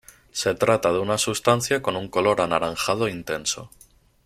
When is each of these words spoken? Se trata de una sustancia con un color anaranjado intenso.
Se 0.31 0.55
trata 0.55 0.91
de 0.91 0.97
una 0.97 1.19
sustancia 1.19 1.83
con 1.83 1.95
un 1.95 2.09
color 2.09 2.41
anaranjado 2.41 3.07
intenso. 3.07 3.69